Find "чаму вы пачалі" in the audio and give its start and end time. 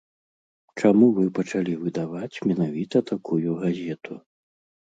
0.81-1.75